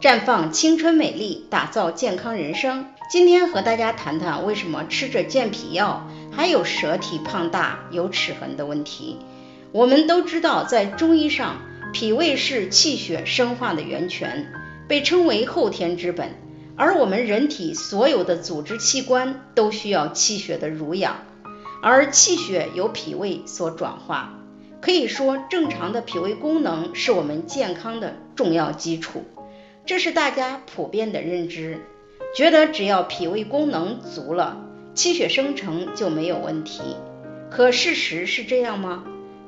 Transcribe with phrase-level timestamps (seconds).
[0.00, 2.86] 绽放青春美丽，打造健康人生。
[3.10, 9.18] 今天和大家谈谈为什么吃着健脾药还有舌体胖大、有齿痕的问题。
[9.72, 11.56] 我们都知道，在中医上，
[11.92, 14.52] 脾胃是气血生化的源泉，
[14.86, 16.30] 被称为后天之本。
[16.76, 21.16] 而我们人体所有的组织器官都需要气血的濡养，
[21.82, 24.34] 而气血由脾胃所转化。
[24.80, 29.24] 可以说，正常的脾胃功能是我们健康的重要基础。
[29.88, 31.78] 这是大家普遍的认知，
[32.36, 34.62] 觉得只要脾胃功能足了，
[34.94, 36.82] 气血生成就没有问题。
[37.50, 39.04] 可事实是这样吗？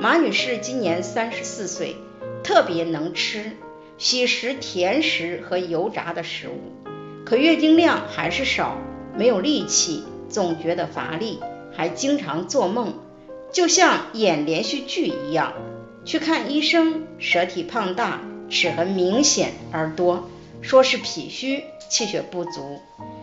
[0.00, 1.96] 马女士今年三十四岁，
[2.42, 3.52] 特别能吃，
[3.98, 6.72] 喜食甜食和油炸的食物，
[7.26, 8.78] 可月经量还是少，
[9.14, 11.40] 没有力气，总觉得乏力，
[11.76, 12.94] 还经常做梦，
[13.52, 15.52] 就像演连续剧一样。
[16.06, 18.22] 去看医生，舌体胖大。
[18.52, 20.28] 齿痕明显而多，
[20.60, 22.80] 说是脾虚气血不足，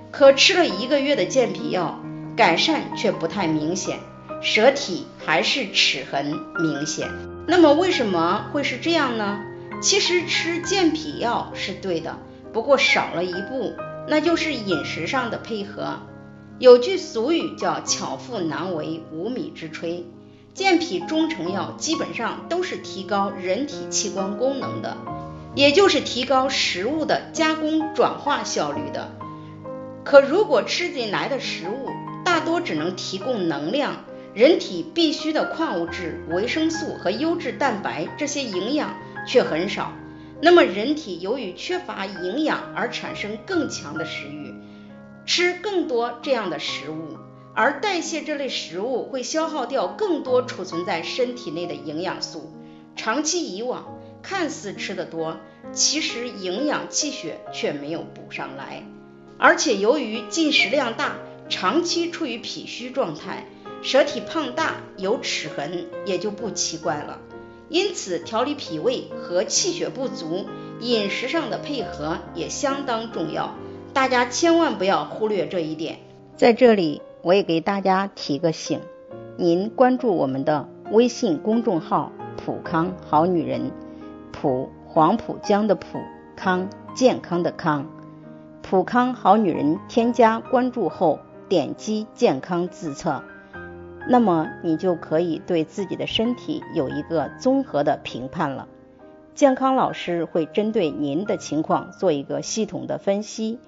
[0.10, 2.02] 可吃了一个月的健脾药，
[2.36, 4.00] 改善却不太明显，
[4.42, 7.08] 舌体还是齿痕明显。
[7.48, 9.40] 那么为什么会是这样呢？
[9.84, 12.18] 其实吃健脾药是对的，
[12.52, 13.76] 不过少了一步，
[14.08, 16.00] 那就是饮食上的配合。
[16.58, 20.06] 有句俗语叫巧妇难为无米之炊，
[20.56, 24.98] 健脾中成药基本上都是提高人体器官功能的。
[25.56, 29.12] 也就是提高食物的加工转化效率的。
[30.04, 31.90] 可如果吃进来的食物
[32.24, 38.96] 大多只能提供能量，人体必需的矿物质、维生素和优质蛋白这些营养
[39.28, 39.92] 却很少，
[40.42, 44.54] 那么人体由于缺乏营养而产生更强的食欲，
[45.26, 47.18] 吃更多这样的食物，
[47.54, 52.54] 而代谢这类食物会消耗掉更多储存在身体内的营养素，
[52.96, 53.99] 长期以往。
[54.22, 55.38] 看似吃的多，
[55.72, 58.84] 其实营养气血却没有补上来，
[59.38, 61.16] 而且由于进食量大，
[61.50, 63.46] 长期处于脾虚状态，
[63.82, 67.20] 舌体胖大有齿痕也就不奇怪了。
[67.70, 70.46] 因此，调理脾胃和气血不足，
[70.80, 73.56] 饮食上的配合也相当重要，
[73.94, 76.00] 大家千万不要忽略这一点。
[76.36, 78.82] 在这里，我也给大家提个醒，
[79.38, 82.12] 您关注我们的微信公众号
[82.44, 83.72] “普康好女人”。
[84.42, 86.00] 普黄浦江的浦
[86.38, 87.88] 康健康的康，
[88.62, 91.20] 普康好女人添加关注后，
[91.50, 93.22] 点击健康自测，
[94.08, 98.70] 那么你就可以对自己的身体有一个综合的评判了。
[99.36, 103.60] 健康老师会针对您的情况做一个系统的分析，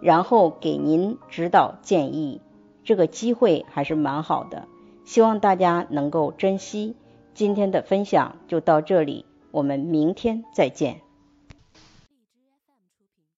[0.00, 2.40] 然后给您指导建议。
[2.84, 4.68] 这个机会还是蛮好的，
[5.04, 6.94] 希望大家能够珍惜。
[7.34, 9.26] 今天的分享就到这里。
[9.50, 11.09] 我们明天再见。